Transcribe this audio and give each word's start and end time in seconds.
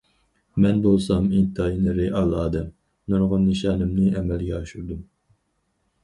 مەن 0.63 0.77
بولسام 0.83 1.25
ئىنتايىن 1.39 1.89
رېئال 1.97 2.33
ئادەم، 2.43 2.71
نۇرغۇن 3.13 3.45
نىشانىمنى 3.49 4.07
ئەمەلگە 4.21 4.55
ئاشۇردۇم. 4.61 5.05